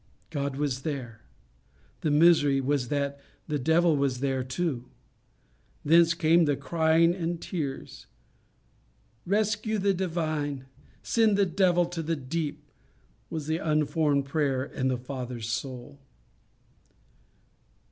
[0.31, 1.21] God was there.
[1.99, 4.89] The misery was that the devil was there too.
[5.85, 8.07] Thence came the crying and tears.
[9.27, 10.65] "Rescue the divine;
[11.03, 12.63] send the devil to the deep,"
[13.29, 15.99] was the unformed prayer in the father's soul.